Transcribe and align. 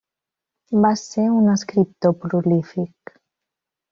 Va 0.85 0.89
ser 1.01 1.25
un 1.41 1.51
escriptor 1.57 2.15
prolífic. 2.25 3.13